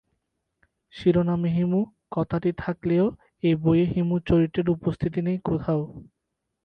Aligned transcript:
শিরোনামে 0.93 1.49
'হিমু' 1.51 1.81
কথাটি 2.11 2.51
থাকলেও 2.57 3.05
এই 3.43 3.55
বইয়ে 3.63 3.85
হিমু 3.93 4.15
চরিত্রের 4.27 4.67
উপস্থিতি 4.75 5.19
নেই 5.27 5.37
কোথাও। 5.45 5.81